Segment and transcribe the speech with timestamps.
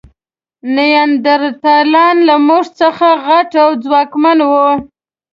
[0.75, 4.69] نیاندرتالان له موږ څخه غټ او ځواکمن وو.